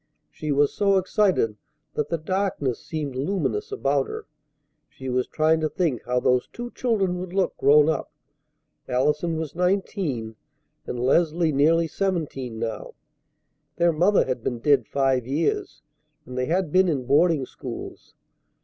She 0.31 0.51
was 0.51 0.73
so 0.73 0.97
excited 0.97 1.57
that 1.93 2.09
the 2.09 2.17
darkness 2.17 2.83
seemed 2.83 3.15
luminous 3.15 3.71
about 3.71 4.07
her. 4.07 4.25
She 4.89 5.09
was 5.09 5.27
trying 5.27 5.59
to 5.59 5.69
think 5.69 6.01
how 6.05 6.19
those 6.19 6.47
two 6.51 6.71
children 6.71 7.19
would 7.19 7.33
look 7.33 7.55
grown 7.55 7.87
up. 7.87 8.09
Allison 8.87 9.37
was 9.37 9.53
nineteen 9.53 10.37
and 10.87 10.99
Leslie 10.99 11.51
nearly 11.51 11.85
seventeen 11.87 12.57
now. 12.57 12.95
Their 13.75 13.93
mother 13.93 14.25
had 14.25 14.43
been 14.43 14.57
dead 14.57 14.87
five 14.87 15.27
years, 15.27 15.83
and 16.25 16.35
they 16.35 16.45
had 16.47 16.71
been 16.71 16.87
in 16.89 17.05
boarding 17.05 17.45
schools. 17.45 18.15